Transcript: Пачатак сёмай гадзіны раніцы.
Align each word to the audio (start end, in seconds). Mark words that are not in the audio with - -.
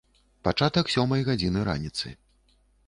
Пачатак 0.47 0.89
сёмай 0.95 1.21
гадзіны 1.31 1.69
раніцы. 1.71 2.17